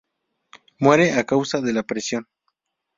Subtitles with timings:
[0.79, 2.27] Muere a causa de la presión.